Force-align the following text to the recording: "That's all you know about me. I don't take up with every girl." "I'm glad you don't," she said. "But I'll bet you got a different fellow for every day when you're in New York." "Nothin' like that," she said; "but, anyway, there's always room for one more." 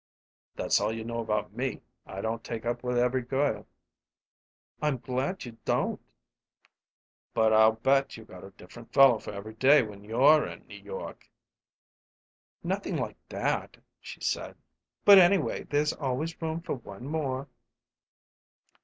"That's 0.55 0.81
all 0.81 0.91
you 0.91 1.03
know 1.03 1.19
about 1.19 1.53
me. 1.53 1.83
I 2.07 2.21
don't 2.21 2.43
take 2.43 2.65
up 2.65 2.81
with 2.81 2.97
every 2.97 3.21
girl." 3.21 3.67
"I'm 4.81 4.97
glad 4.97 5.45
you 5.45 5.59
don't," 5.63 6.01
she 6.03 6.15
said. 6.15 7.35
"But 7.35 7.53
I'll 7.53 7.73
bet 7.73 8.17
you 8.17 8.25
got 8.25 8.43
a 8.43 8.49
different 8.49 8.91
fellow 8.93 9.19
for 9.19 9.31
every 9.31 9.53
day 9.53 9.83
when 9.83 10.03
you're 10.03 10.47
in 10.47 10.65
New 10.65 10.81
York." 10.81 11.29
"Nothin' 12.63 12.97
like 12.97 13.17
that," 13.29 13.77
she 13.99 14.21
said; 14.21 14.57
"but, 15.05 15.19
anyway, 15.19 15.65
there's 15.65 15.93
always 15.93 16.41
room 16.41 16.61
for 16.61 16.73
one 16.73 17.05
more." 17.05 17.47